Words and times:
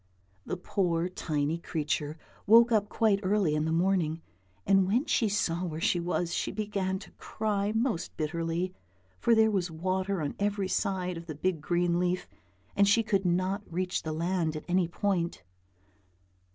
The 0.47 0.57
poor, 0.57 1.09
tiny 1.09 1.57
little 1.57 1.69
creature 1.69 2.17
woke 2.47 2.71
up 2.71 2.89
quite 2.89 3.19
early 3.21 3.53
in 3.53 3.65
the 3.65 3.71
morning, 3.71 4.23
and 4.65 4.87
when 4.87 5.05
she 5.05 5.29
saw 5.29 5.63
where 5.63 5.79
she 5.79 5.99
was 5.99 6.33
she 6.33 6.51
began 6.51 6.97
to 6.97 7.11
cry 7.19 7.71
most 7.71 8.17
bitterly, 8.17 8.73
for 9.19 9.35
there 9.35 9.51
was 9.51 9.69
water 9.69 10.19
on 10.23 10.33
every 10.39 10.69
side 10.69 11.17
of 11.17 11.27
the 11.27 11.35
big 11.35 11.61
green 11.61 11.99
leaf, 11.99 12.27
and 12.75 12.87
she 12.87 13.03
could 13.03 13.25
not 13.27 13.61
reach 13.71 14.01
the 14.01 14.11
land 14.11 14.55
at 14.55 14.65
any 14.67 14.87
point. 14.87 15.43